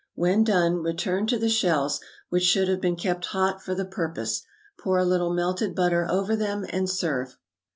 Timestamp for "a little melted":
4.97-5.75